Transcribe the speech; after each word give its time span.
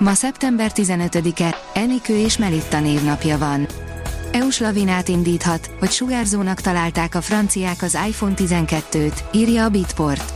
Ma 0.00 0.14
szeptember 0.14 0.72
15-e, 0.74 1.56
Enikő 1.74 2.16
és 2.16 2.38
Melitta 2.38 2.80
névnapja 2.80 3.38
van. 3.38 3.66
EU-s 4.32 4.58
lavinát 4.58 5.08
indíthat, 5.08 5.70
hogy 5.78 5.90
sugárzónak 5.90 6.60
találták 6.60 7.14
a 7.14 7.20
franciák 7.20 7.82
az 7.82 7.98
iPhone 8.08 8.34
12-t, 8.36 9.12
írja 9.32 9.64
a 9.64 9.68
Bitport. 9.68 10.32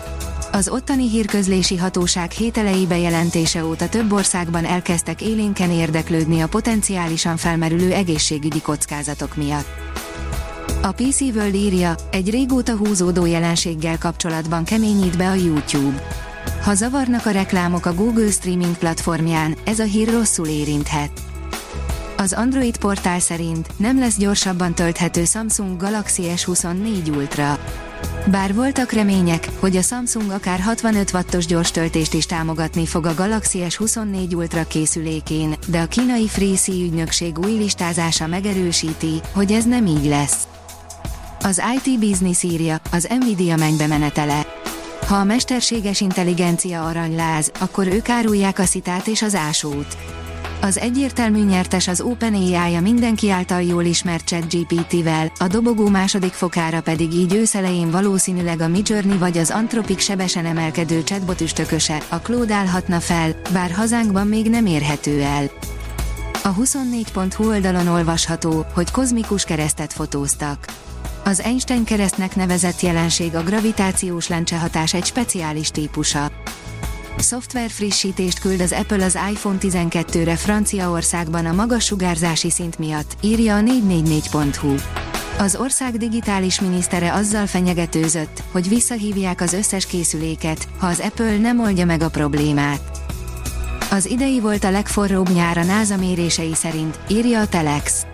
Az 0.52 0.68
ottani 0.68 1.08
hírközlési 1.08 1.76
hatóság 1.76 2.30
hételei 2.30 2.86
bejelentése 2.86 3.64
óta 3.64 3.88
több 3.88 4.12
országban 4.12 4.64
elkezdtek 4.64 5.22
élénken 5.22 5.70
érdeklődni 5.70 6.40
a 6.40 6.48
potenciálisan 6.48 7.36
felmerülő 7.36 7.92
egészségügyi 7.92 8.60
kockázatok 8.60 9.36
miatt. 9.36 9.68
A 10.82 10.92
PC 10.92 11.20
World 11.20 11.54
írja, 11.54 11.94
egy 12.10 12.30
régóta 12.30 12.76
húzódó 12.76 13.26
jelenséggel 13.26 13.98
kapcsolatban 13.98 14.64
keményít 14.64 15.16
be 15.16 15.28
a 15.28 15.34
YouTube. 15.34 16.23
Ha 16.62 16.74
zavarnak 16.74 17.26
a 17.26 17.30
reklámok 17.30 17.86
a 17.86 17.94
Google 17.94 18.30
streaming 18.30 18.76
platformján, 18.76 19.56
ez 19.64 19.78
a 19.78 19.84
hír 19.84 20.10
rosszul 20.10 20.46
érinthet. 20.46 21.10
Az 22.16 22.32
Android 22.32 22.76
portál 22.76 23.20
szerint 23.20 23.68
nem 23.76 23.98
lesz 23.98 24.16
gyorsabban 24.16 24.74
tölthető 24.74 25.24
Samsung 25.24 25.80
Galaxy 25.80 26.22
S24 26.36 27.16
Ultra. 27.16 27.58
Bár 28.30 28.54
voltak 28.54 28.92
remények, 28.92 29.48
hogy 29.60 29.76
a 29.76 29.82
Samsung 29.82 30.30
akár 30.30 30.60
65 30.60 31.12
wattos 31.12 31.46
gyors 31.46 31.70
töltést 31.70 32.14
is 32.14 32.26
támogatni 32.26 32.86
fog 32.86 33.06
a 33.06 33.14
Galaxy 33.14 33.58
S24 33.68 34.34
Ultra 34.34 34.66
készülékén, 34.66 35.54
de 35.66 35.80
a 35.80 35.86
kínai 35.86 36.28
FreeC 36.28 36.68
ügynökség 36.68 37.38
új 37.38 37.52
listázása 37.52 38.26
megerősíti, 38.26 39.20
hogy 39.32 39.52
ez 39.52 39.64
nem 39.64 39.86
így 39.86 40.04
lesz. 40.06 40.48
Az 41.40 41.62
IT 41.76 41.98
Business 41.98 42.42
írja, 42.42 42.80
az 42.90 43.08
Nvidia 43.20 43.56
mennybe 43.56 43.86
menetele. 43.86 44.53
Ha 45.06 45.14
a 45.14 45.24
mesterséges 45.24 46.00
intelligencia 46.00 46.86
aranyláz, 46.86 47.52
akkor 47.58 47.86
ők 47.86 48.08
árulják 48.08 48.58
a 48.58 48.64
szitát 48.64 49.06
és 49.06 49.22
az 49.22 49.34
ásót. 49.34 49.96
Az 50.60 50.78
egyértelmű 50.78 51.44
nyertes 51.44 51.88
az 51.88 52.00
OpenAI 52.00 52.74
a 52.74 52.80
mindenki 52.80 53.30
által 53.30 53.62
jól 53.62 53.84
ismert 53.84 54.24
ChatGPT-vel, 54.24 55.32
a 55.38 55.46
dobogó 55.46 55.88
második 55.88 56.32
fokára 56.32 56.82
pedig 56.82 57.12
így 57.12 57.34
őszelején 57.34 57.90
valószínűleg 57.90 58.60
a 58.60 58.68
Midjourney 58.68 59.18
vagy 59.18 59.38
az 59.38 59.50
Anthropic 59.50 60.02
sebesen 60.02 60.46
emelkedő 60.46 61.02
chatbot 61.02 61.40
üstököse, 61.40 62.02
a 62.08 62.18
Claude 62.18 62.54
állhatna 62.54 63.00
fel, 63.00 63.34
bár 63.52 63.70
hazánkban 63.70 64.26
még 64.26 64.50
nem 64.50 64.66
érhető 64.66 65.22
el. 65.22 65.50
A 66.42 66.54
24.hu 66.54 67.48
oldalon 67.48 67.86
olvasható, 67.86 68.66
hogy 68.74 68.90
kozmikus 68.90 69.44
keresztet 69.44 69.92
fotóztak. 69.92 70.66
Az 71.26 71.40
Einstein 71.40 71.84
keresztnek 71.84 72.36
nevezett 72.36 72.80
jelenség 72.80 73.34
a 73.34 73.42
gravitációs 73.42 74.28
lencsehatás 74.28 74.94
egy 74.94 75.04
speciális 75.04 75.68
típusa. 75.68 76.30
Szoftver 77.16 77.70
frissítést 77.70 78.38
küld 78.38 78.60
az 78.60 78.72
Apple 78.72 79.04
az 79.04 79.18
iPhone 79.30 79.56
12-re 79.60 80.36
Franciaországban 80.36 81.46
a 81.46 81.52
magas 81.52 81.84
sugárzási 81.84 82.50
szint 82.50 82.78
miatt, 82.78 83.16
írja 83.20 83.56
a 83.56 83.60
444.hu. 83.60 84.74
Az 85.38 85.56
ország 85.56 85.96
digitális 85.96 86.60
minisztere 86.60 87.12
azzal 87.12 87.46
fenyegetőzött, 87.46 88.42
hogy 88.52 88.68
visszahívják 88.68 89.40
az 89.40 89.52
összes 89.52 89.86
készüléket, 89.86 90.68
ha 90.78 90.86
az 90.86 91.00
Apple 91.00 91.38
nem 91.38 91.60
oldja 91.60 91.84
meg 91.84 92.02
a 92.02 92.10
problémát. 92.10 92.80
Az 93.90 94.06
idei 94.06 94.40
volt 94.40 94.64
a 94.64 94.70
legforróbb 94.70 95.28
nyár 95.28 95.58
a 95.58 95.64
NASA 95.64 95.96
mérései 95.96 96.54
szerint, 96.54 96.98
írja 97.08 97.40
a 97.40 97.46
Telex. 97.46 98.06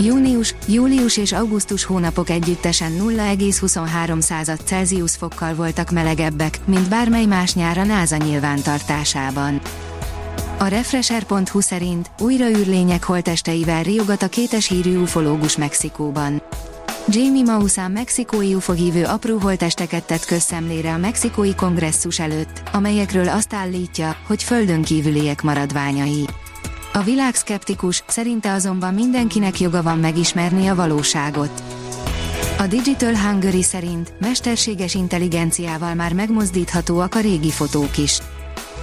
Június, 0.00 0.54
július 0.66 1.16
és 1.16 1.32
augusztus 1.32 1.84
hónapok 1.84 2.30
együttesen 2.30 2.92
0,23 2.98 4.64
Celsius 4.64 5.16
fokkal 5.16 5.54
voltak 5.54 5.90
melegebbek, 5.90 6.58
mint 6.64 6.88
bármely 6.88 7.24
más 7.24 7.54
nyár 7.54 7.78
a 7.78 7.84
NASA 7.84 8.16
nyilvántartásában. 8.16 9.60
A 10.58 10.64
Refresher.hu 10.64 11.60
szerint 11.60 12.10
újra 12.20 12.48
űrlények 12.48 13.04
holtesteivel 13.04 13.82
riogat 13.82 14.22
a 14.22 14.28
kétes 14.28 14.68
hírű 14.68 14.96
ufológus 14.96 15.56
Mexikóban. 15.56 16.42
Jamie 17.08 17.42
Maussan 17.44 17.90
mexikói 17.90 18.54
ufogívő 18.54 19.04
apró 19.04 19.38
holtesteket 19.38 20.06
tett 20.06 20.24
közszemlére 20.24 20.92
a 20.92 20.96
mexikói 20.96 21.54
kongresszus 21.54 22.18
előtt, 22.18 22.62
amelyekről 22.72 23.28
azt 23.28 23.54
állítja, 23.54 24.16
hogy 24.26 24.42
földön 24.42 24.82
kívüliek 24.82 25.42
maradványai. 25.42 26.26
A 26.94 27.02
világ 27.02 27.34
szkeptikus, 27.34 28.04
szerinte 28.06 28.52
azonban 28.52 28.94
mindenkinek 28.94 29.60
joga 29.60 29.82
van 29.82 29.98
megismerni 29.98 30.66
a 30.66 30.74
valóságot. 30.74 31.62
A 32.58 32.66
Digital 32.66 33.16
Hungary 33.16 33.62
szerint 33.62 34.12
mesterséges 34.20 34.94
intelligenciával 34.94 35.94
már 35.94 36.12
megmozdíthatóak 36.12 37.14
a 37.14 37.20
régi 37.20 37.50
fotók 37.50 37.98
is. 37.98 38.18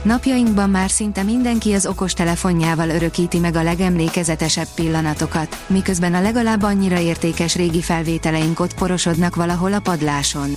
Napjainkban 0.04 0.70
már 0.70 0.90
szinte 0.90 1.24
mindenki 1.24 1.74
az 1.74 1.86
okos 1.86 2.14
telefonjával 2.14 2.90
örökíti 2.90 3.40
meg 3.40 3.56
a 3.56 3.64
legemlékezetesebb 3.64 4.68
pillanatokat, 4.76 5.66
miközben 5.68 6.14
a 6.14 6.22
legalább 6.22 6.64
annyira 6.64 7.00
értékes 7.00 7.56
régi 7.56 7.82
felvételeink 7.82 8.60
ott 8.60 8.74
porosodnak 8.74 9.36
valahol 9.36 9.74
a 9.74 9.80
padláson. 9.80 10.50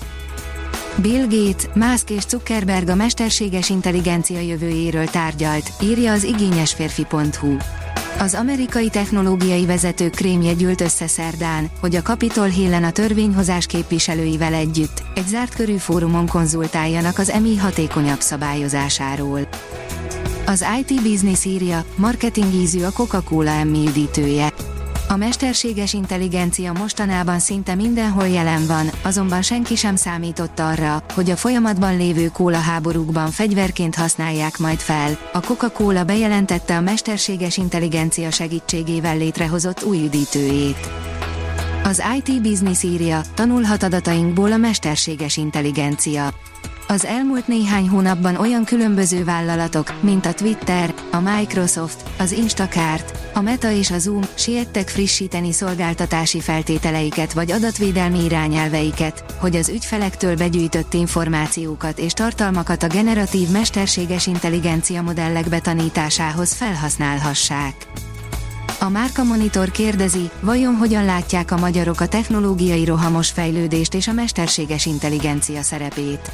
Bill 0.96 1.22
Gates, 1.22 1.64
Musk 1.74 2.10
és 2.10 2.22
Zuckerberg 2.28 2.88
a 2.88 2.94
mesterséges 2.94 3.70
intelligencia 3.70 4.40
jövőjéről 4.40 5.06
tárgyalt, 5.06 5.70
írja 5.82 6.12
az 6.12 6.24
igényesférfi.hu. 6.24 7.56
Az 8.18 8.34
amerikai 8.34 8.88
technológiai 8.88 9.66
vezető 9.66 10.10
krémje 10.10 10.52
gyűlt 10.52 10.80
össze 10.80 11.06
szerdán, 11.06 11.70
hogy 11.80 11.94
a 11.94 12.02
Capitol 12.02 12.46
Hillen 12.46 12.84
a 12.84 12.90
törvényhozás 12.90 13.66
képviselőivel 13.66 14.54
együtt 14.54 15.02
egy 15.14 15.26
zárt 15.26 15.54
körű 15.54 15.76
fórumon 15.76 16.26
konzultáljanak 16.26 17.18
az 17.18 17.30
EMI 17.30 17.56
hatékonyabb 17.56 18.20
szabályozásáról. 18.20 19.48
Az 20.46 20.64
IT 20.80 21.02
Business 21.02 21.44
írja, 21.44 21.84
marketing 21.96 22.54
ízű 22.54 22.82
a 22.82 22.90
Coca-Cola 22.90 23.50
emmi 23.50 23.86
üdítője. 23.88 24.52
A 25.12 25.16
mesterséges 25.16 25.92
intelligencia 25.92 26.72
mostanában 26.72 27.38
szinte 27.38 27.74
mindenhol 27.74 28.26
jelen 28.26 28.66
van, 28.66 28.90
azonban 29.02 29.42
senki 29.42 29.76
sem 29.76 29.96
számított 29.96 30.58
arra, 30.58 31.02
hogy 31.14 31.30
a 31.30 31.36
folyamatban 31.36 31.96
lévő 31.96 32.28
kóla 32.28 32.58
háborúkban 32.58 33.30
fegyverként 33.30 33.94
használják 33.94 34.58
majd 34.58 34.78
fel. 34.78 35.18
A 35.32 35.40
Coca-Cola 35.40 36.04
bejelentette 36.04 36.76
a 36.76 36.80
mesterséges 36.80 37.56
intelligencia 37.56 38.30
segítségével 38.30 39.16
létrehozott 39.16 39.84
új 39.84 40.04
üdítőjét. 40.04 40.90
Az 41.84 42.02
IT 42.16 42.42
Business 42.42 42.82
írja, 42.82 43.20
tanulhat 43.34 43.82
adatainkból 43.82 44.52
a 44.52 44.56
mesterséges 44.56 45.36
intelligencia. 45.36 46.34
Az 46.92 47.04
elmúlt 47.04 47.46
néhány 47.46 47.88
hónapban 47.88 48.36
olyan 48.36 48.64
különböző 48.64 49.24
vállalatok, 49.24 50.02
mint 50.02 50.26
a 50.26 50.32
Twitter, 50.32 50.94
a 51.10 51.20
Microsoft, 51.20 52.02
az 52.18 52.32
Instacart, 52.32 53.18
a 53.34 53.40
Meta 53.40 53.70
és 53.70 53.90
a 53.90 53.98
Zoom 53.98 54.22
siettek 54.34 54.88
frissíteni 54.88 55.52
szolgáltatási 55.52 56.40
feltételeiket 56.40 57.32
vagy 57.32 57.52
adatvédelmi 57.52 58.24
irányelveiket, 58.24 59.24
hogy 59.38 59.56
az 59.56 59.68
ügyfelektől 59.68 60.36
begyűjtött 60.36 60.92
információkat 60.94 61.98
és 61.98 62.12
tartalmakat 62.12 62.82
a 62.82 62.86
generatív 62.86 63.48
mesterséges 63.48 64.26
intelligencia 64.26 65.02
modellek 65.02 65.48
betanításához 65.48 66.52
felhasználhassák. 66.52 67.74
A 68.80 68.88
Márka 68.88 69.24
Monitor 69.24 69.70
kérdezi, 69.70 70.30
vajon 70.40 70.74
hogyan 70.74 71.04
látják 71.04 71.50
a 71.50 71.58
magyarok 71.58 72.00
a 72.00 72.08
technológiai 72.08 72.84
rohamos 72.84 73.30
fejlődést 73.30 73.94
és 73.94 74.08
a 74.08 74.12
mesterséges 74.12 74.86
intelligencia 74.86 75.62
szerepét. 75.62 76.30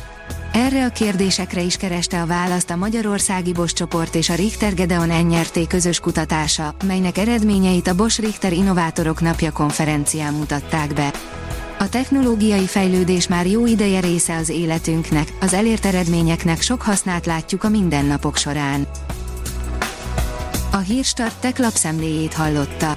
Erre 0.53 0.85
a 0.85 0.89
kérdésekre 0.89 1.61
is 1.61 1.77
kereste 1.77 2.21
a 2.21 2.27
választ 2.27 2.71
a 2.71 2.77
Magyarországi 2.77 3.53
Bosch 3.53 3.75
csoport 3.75 4.15
és 4.15 4.29
a 4.29 4.35
Richter 4.35 4.75
Gedeon 4.75 5.11
Ennyerté 5.11 5.67
közös 5.67 6.01
kutatása, 6.01 6.75
melynek 6.85 7.19
eredményeit 7.19 7.87
a 7.87 7.95
Bosch 7.95 8.21
Richter 8.21 8.53
Innovátorok 8.53 9.21
Napja 9.21 9.53
konferencián 9.53 10.35
mutatták 10.35 10.93
be. 10.93 11.13
A 11.79 11.89
technológiai 11.89 12.67
fejlődés 12.67 13.29
már 13.29 13.47
jó 13.47 13.67
ideje 13.67 14.01
része 14.01 14.37
az 14.37 14.49
életünknek, 14.49 15.33
az 15.41 15.53
elért 15.53 15.85
eredményeknek 15.85 16.61
sok 16.61 16.83
hasznát 16.83 17.27
látjuk 17.27 17.65
a 17.65 17.69
mindennapok 17.69 18.37
során. 18.37 18.87
A 20.71 20.77
Hírstart 20.77 21.41
tech 21.41 21.61
lapszemléjét 21.61 22.35
hallotta. 22.35 22.97